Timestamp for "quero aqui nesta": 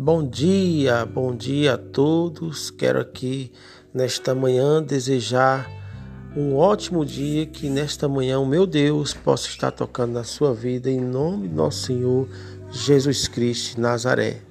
2.70-4.32